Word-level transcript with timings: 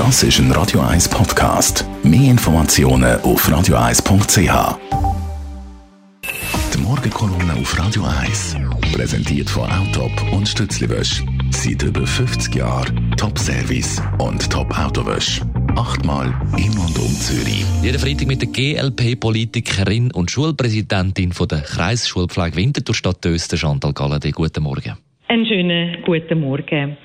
Das 0.00 0.22
ist 0.22 0.38
ein 0.38 0.50
Radio 0.52 0.80
1 0.80 1.10
Podcast. 1.10 1.84
Mehr 2.02 2.30
Informationen 2.30 3.20
auf 3.20 3.46
radio1.ch. 3.46 4.78
Die 6.72 6.78
Morgenkolumne 6.78 7.52
auf 7.60 7.78
Radio 7.78 8.04
1 8.04 8.56
präsentiert 8.94 9.50
von 9.50 9.70
Autop 9.70 10.10
und 10.32 10.48
Stützliwösch. 10.48 11.22
Seit 11.50 11.82
über 11.82 12.06
50 12.06 12.54
Jahren 12.54 13.14
Top-Service 13.18 14.02
und 14.16 14.50
Top-Autowösch. 14.50 15.42
Achtmal 15.76 16.28
in 16.56 16.70
und 16.78 16.98
um 16.98 17.12
Zürich. 17.12 17.66
Jeden 17.82 17.98
Freitag 17.98 18.26
mit 18.26 18.40
der 18.40 18.48
GLP-Politikerin 18.48 20.12
und 20.12 20.30
Schulpräsidentin 20.30 21.32
von 21.32 21.46
der 21.46 21.60
Kreisschulpflege 21.60 22.56
Winterthur 22.56 22.94
Stadt 22.94 23.26
Öster, 23.26 23.58
Chantal 23.58 23.92
Galladay. 23.92 24.30
Guten 24.30 24.62
Morgen. 24.62 24.96
Einen 25.28 25.44
schönen 25.44 26.02
guten 26.06 26.40
Morgen. 26.40 26.96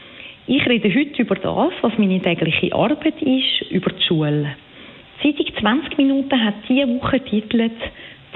Ich 0.47 0.63
rede 0.67 0.93
heute 0.93 1.23
über 1.23 1.33
das, 1.33 1.73
was 1.81 1.97
meine 1.97 2.21
tägliche 2.21 2.71
Arbeit 2.75 3.19
ist, 3.19 3.63
über 3.71 3.91
die 3.91 4.03
Schule. 4.03 4.55
Zeitung 5.23 5.47
20 5.59 5.97
Minuten 5.97 6.45
hat 6.45 6.53
diese 6.69 6.87
Woche 6.87 7.19
titelt 7.19 7.71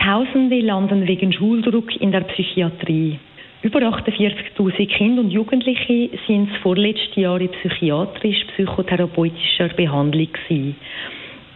Tausende 0.04 0.60
landen 0.62 1.08
wegen 1.08 1.32
Schuldruck 1.32 1.96
in 2.02 2.12
der 2.12 2.22
Psychiatrie. 2.22 3.20
Über 3.62 3.82
48.000 3.82 4.88
Kinder 4.88 5.22
und 5.22 5.30
Jugendliche 5.30 6.10
sind 6.26 6.50
vorletzte 6.64 7.22
Jahr 7.22 7.40
in 7.42 7.50
psychiatrisch-psychotherapeutischer 7.50 9.68
Behandlung 9.76 10.30
gewesen. 10.32 10.78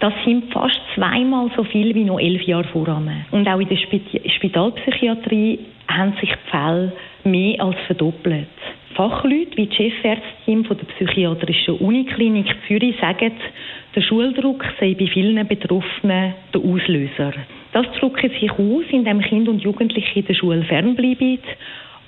Das 0.02 0.14
sind 0.23 0.54
fast 0.54 0.80
zweimal 0.94 1.50
so 1.56 1.64
viel 1.64 1.95
wie 1.95 2.04
noch 2.04 2.20
elf 2.20 2.44
Jahre 2.44 2.66
voran. 2.66 3.26
Und 3.31 3.48
auch 3.48 3.59
in 3.59 3.70
der 3.70 3.78
Spitalpsychiatrie 3.78 5.58
haben 5.88 6.14
sich 6.20 6.30
die 6.30 6.50
Fälle 6.52 6.94
mehr 7.23 7.59
als 7.59 7.80
verdoppelt. 7.88 8.50
Fachleute 8.96 9.58
wie 9.58 9.66
die 9.66 9.76
Chefärztin 9.76 10.66
von 10.66 10.78
der 10.78 10.86
psychiatrischen 10.86 11.78
Uniklinik 11.78 12.48
Zürich 12.68 12.96
sagen, 13.00 13.32
der 13.96 14.02
Schuldruck 14.02 14.64
sei 14.80 14.94
bei 14.94 15.08
vielen 15.08 15.48
Betroffenen 15.48 16.34
der 16.54 16.62
Auslöser. 16.62 17.34
Das 17.72 17.88
drückt 18.00 18.22
sich 18.22 18.52
aus, 18.52 18.86
indem 18.92 19.22
Kinder 19.22 19.52
und 19.52 19.64
Jugendliche 19.64 20.20
in 20.20 20.26
der 20.26 20.34
Schule 20.36 20.64
fernbleiben, 20.64 21.40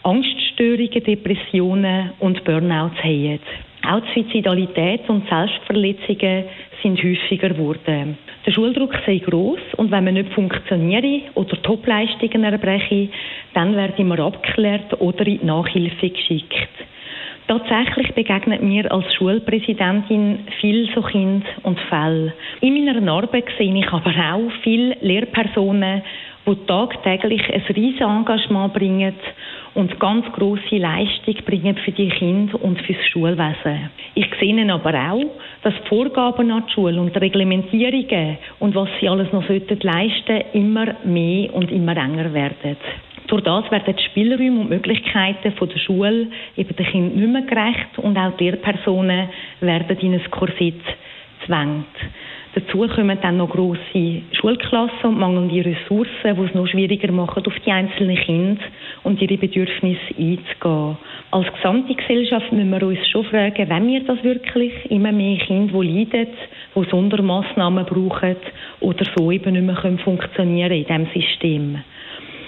Angststörungen, 0.04 1.04
Depressionen 1.04 2.12
und 2.20 2.44
Burnouts 2.44 3.04
haben. 3.04 3.40
Auch 3.88 4.02
Suizidalität 4.14 5.10
und 5.10 5.28
Selbstverletzungen 5.28 6.46
sind 6.82 7.04
häufiger 7.04 7.50
geworden. 7.50 8.18
Der 8.46 8.52
Schuldruck 8.52 8.96
sei 9.06 9.18
groß 9.18 9.60
und 9.78 9.90
wenn 9.90 10.04
man 10.04 10.14
nicht 10.14 10.34
funktioniere 10.34 11.22
oder 11.34 11.60
Topleistungen 11.64 12.44
erbreche, 12.44 13.10
dann 13.56 13.76
werde 13.76 14.04
man 14.04 14.20
abgeklärt 14.20 15.00
oder 15.02 15.26
in 15.26 15.40
die 15.40 15.46
Nachhilfe 15.46 16.10
geschickt. 16.10 16.85
Tatsächlich 17.48 18.12
begegnet 18.16 18.64
mir 18.64 18.92
als 18.92 19.14
Schulpräsidentin 19.14 20.48
viel 20.60 20.90
so 20.96 21.04
Kind 21.04 21.46
und 21.62 21.80
Fälle. 21.82 22.34
In 22.62 22.86
meiner 22.86 23.12
Arbeit 23.12 23.46
sehe 23.60 23.76
ich 23.76 23.88
aber 23.88 24.10
auch 24.34 24.52
viele 24.64 24.98
Lehrpersonen, 25.02 26.02
die 26.48 26.66
tagtäglich 26.66 27.44
ein 27.54 27.62
riesiges 27.76 28.02
Engagement 28.02 28.74
bringen 28.74 29.14
und 29.76 30.00
ganz 30.00 30.26
große 30.32 30.78
Leistung 30.78 31.36
bringen 31.46 31.78
für 31.78 31.92
die 31.92 32.10
Kinder 32.10 32.60
und 32.64 32.82
für 32.82 32.94
das 32.94 33.06
Schulwesen. 33.08 33.92
Ich 34.16 34.28
sehe 34.40 34.74
aber 34.74 35.12
auch, 35.12 35.26
dass 35.62 35.74
die 35.84 35.88
Vorgaben 35.88 36.50
an 36.50 36.64
die 36.68 36.74
Schule 36.74 37.00
und 37.00 37.14
die 37.14 37.20
Reglementierungen 37.20 38.40
und 38.60 38.74
was 38.74 38.90
sie 39.00 39.08
alles 39.08 39.32
noch 39.32 39.48
leisten 39.48 39.80
sollten, 39.84 40.44
immer 40.54 40.96
mehr 41.04 41.54
und 41.54 41.72
immer 41.72 41.96
enger 41.96 42.34
werden. 42.34 42.78
Durch 43.28 43.44
das 43.44 43.70
werden 43.72 43.96
die 43.96 44.04
Spielräume 44.04 44.62
und 44.62 44.70
Möglichkeiten 44.70 45.52
von 45.54 45.70
der 45.70 45.80
Schule 45.80 46.28
eben 46.56 46.76
den 46.76 46.86
Kindern 46.86 47.20
nicht 47.20 47.32
mehr 47.32 47.42
gerecht 47.42 47.98
und 47.98 48.18
auch 48.18 48.38
die 48.38 48.46
Lehrpersonen 48.46 49.30
werden 49.62 49.98
in 50.00 50.14
ein 50.14 50.32
Korsett 50.32 50.82
zwängt. 51.46 51.86
Dazu 52.56 52.88
kommen 52.88 53.18
dann 53.22 53.36
noch 53.36 53.50
grosse 53.50 54.22
Schulklassen 54.32 55.10
und 55.10 55.20
mangelnde 55.20 55.66
Ressourcen, 55.66 56.36
die 56.36 56.42
es 56.42 56.54
noch 56.54 56.68
schwieriger 56.68 57.12
machen, 57.12 57.46
auf 57.46 57.54
die 57.66 57.72
einzelnen 57.72 58.16
Kinder 58.16 58.62
und 59.04 59.22
ihre 59.22 59.38
Bedürfnisse 59.38 60.16
einzugehen. 60.18 60.98
Als 61.32 61.52
gesamte 61.54 61.96
Gesellschaft 61.96 62.54
müssen 62.54 62.70
wir 62.70 62.84
uns 62.84 63.10
schon 63.10 63.26
fragen, 63.26 63.70
wenn 63.70 63.88
wir 63.88 64.06
das 64.06 64.24
wirklich 64.24 64.72
immer 64.90 65.12
mehr 65.12 65.38
Kinder, 65.40 65.82
die 65.82 65.88
leiden, 65.88 66.28
die 66.76 66.90
Sondermaßnahmen 66.90 67.86
brauchen 67.86 68.38
oder 68.80 69.06
so 69.18 69.32
eben 69.32 69.52
nicht 69.52 69.84
mehr 69.84 69.98
funktionieren 69.98 70.72
in 70.72 70.86
diesem 70.86 71.08
System. 71.14 71.84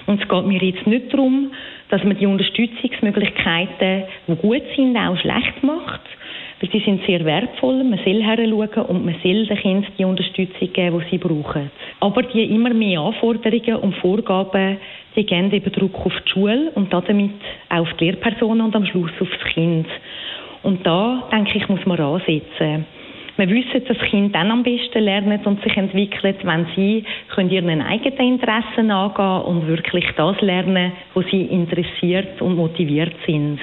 Und 0.07 0.21
es 0.21 0.27
geht 0.27 0.45
mir 0.45 0.61
jetzt 0.61 0.87
nicht 0.87 1.13
darum, 1.13 1.51
dass 1.89 2.03
man 2.03 2.17
die 2.17 2.25
Unterstützungsmöglichkeiten, 2.25 4.03
die 4.27 4.35
gut 4.35 4.63
sind, 4.75 4.97
auch 4.97 5.17
schlecht 5.17 5.61
macht. 5.61 6.01
Weil 6.59 6.69
die 6.69 6.79
sind 6.79 7.05
sehr 7.05 7.23
wertvoll. 7.23 7.83
Man 7.83 7.99
soll 8.03 8.23
heranschauen 8.23 8.85
und 8.87 9.05
man 9.05 9.15
soll 9.21 9.45
den 9.45 9.57
Kindern 9.57 9.91
die 9.97 10.05
Unterstützung 10.05 10.73
geben, 10.73 11.03
die 11.05 11.09
sie 11.11 11.17
brauchen. 11.19 11.69
Aber 11.99 12.23
die 12.23 12.45
immer 12.45 12.73
mehr 12.73 13.01
Anforderungen 13.01 13.75
und 13.75 13.95
Vorgaben, 13.97 14.77
die 15.15 15.25
geben 15.25 15.51
eben 15.51 15.71
Druck 15.71 16.05
auf 16.05 16.13
die 16.25 16.31
Schule 16.31 16.71
und 16.73 16.91
damit 16.91 17.31
auch 17.69 17.81
auf 17.81 17.93
die 17.99 18.05
Lehrpersonen 18.05 18.65
und 18.65 18.75
am 18.75 18.85
Schluss 18.85 19.11
auf 19.19 19.29
das 19.29 19.53
Kind. 19.53 19.87
Und 20.63 20.85
da, 20.85 21.27
denke 21.31 21.57
ich, 21.57 21.69
muss 21.69 21.85
man 21.85 21.99
ansetzen. 21.99 22.85
Wir 23.37 23.49
wissen, 23.49 23.85
dass 23.87 23.99
Kinder 24.09 24.39
dann 24.39 24.49
am 24.49 24.63
besten 24.63 25.03
lernen 25.03 25.39
und 25.45 25.61
sich 25.61 25.77
entwickeln, 25.77 26.35
wenn 26.41 26.65
sie 26.75 27.03
ihren 27.37 27.81
eigenen 27.83 28.33
Interessen 28.33 28.89
angehen 28.89 29.41
und 29.43 29.67
wirklich 29.67 30.05
das 30.17 30.41
lernen, 30.41 30.93
was 31.13 31.25
sie 31.29 31.43
interessiert 31.43 32.41
und 32.41 32.55
motiviert 32.55 33.13
sind. 33.27 33.59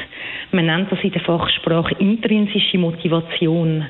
Man 0.52 0.66
nennt 0.66 0.92
das 0.92 1.02
in 1.02 1.10
der 1.10 1.22
Fachsprache 1.22 1.96
intrinsische 1.98 2.78
Motivation. 2.78 3.84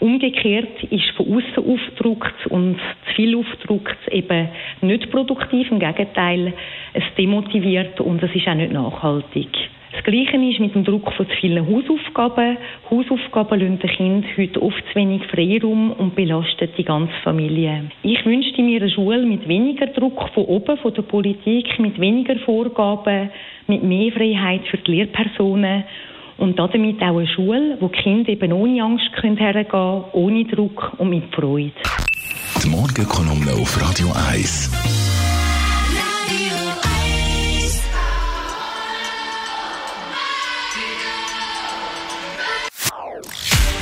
Umgekehrt 0.00 0.82
ist 0.90 1.08
von 1.16 1.26
außen 1.34 1.64
aufgedruckt 1.64 2.46
und 2.48 2.76
zu 3.06 3.14
viel 3.14 3.38
aufgedruckt 3.38 4.08
eben 4.10 4.48
nicht 4.82 5.10
produktiv. 5.10 5.70
Im 5.70 5.78
Gegenteil, 5.78 6.52
es 6.92 7.04
demotiviert 7.16 7.98
und 8.02 8.22
es 8.22 8.34
ist 8.34 8.46
auch 8.46 8.54
nicht 8.54 8.72
nachhaltig. 8.72 9.48
Das 9.96 10.04
Gleiche 10.04 10.36
ist 10.36 10.60
mit 10.60 10.74
dem 10.74 10.84
Druck 10.84 11.10
von 11.14 11.26
zu 11.26 11.34
vielen 11.40 11.66
Hausaufgaben. 11.66 12.58
Hausaufgaben 12.90 13.58
lassen 13.58 13.78
den 13.78 13.90
Kindern 13.90 14.24
heute 14.36 14.62
oft 14.62 14.84
zu 14.92 14.94
wenig 14.94 15.22
Freiraum 15.24 15.90
und 15.92 16.14
belasten 16.14 16.68
die 16.76 16.84
ganze 16.84 17.14
Familie. 17.24 17.90
Ich 18.02 18.22
wünschte 18.26 18.60
mir 18.60 18.82
eine 18.82 18.90
Schule 18.90 19.24
mit 19.24 19.48
weniger 19.48 19.86
Druck 19.86 20.28
von 20.34 20.44
oben, 20.44 20.76
von 20.76 20.92
der 20.92 21.00
Politik, 21.00 21.78
mit 21.78 21.98
weniger 21.98 22.36
Vorgaben, 22.40 23.30
mit 23.68 23.84
mehr 23.84 24.12
Freiheit 24.12 24.66
für 24.70 24.76
die 24.76 24.96
Lehrpersonen 24.96 25.84
und 26.36 26.58
damit 26.58 27.00
auch 27.00 27.16
eine 27.16 27.26
Schule, 27.26 27.78
wo 27.80 27.88
die 27.88 27.96
Kinder 28.02 28.28
eben 28.28 28.52
ohne 28.52 28.82
Angst 28.82 29.10
können 29.14 29.38
hergehen 29.38 30.04
ohne 30.12 30.44
Druck 30.44 30.92
und 30.98 31.08
mit 31.08 31.34
Freude. 31.34 31.72
Die 32.62 32.68
Morgenkolumne 32.68 33.52
auf 33.52 33.80
Radio 33.80 34.08
1. 34.30 34.95